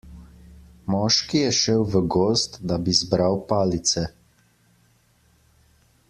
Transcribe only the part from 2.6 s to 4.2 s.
da bi zbral palice.